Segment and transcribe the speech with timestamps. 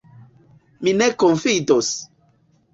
[0.87, 1.95] Mi ne konfidos.